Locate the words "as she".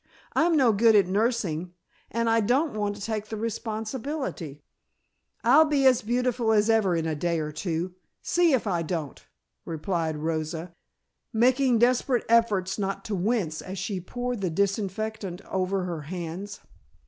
13.61-14.01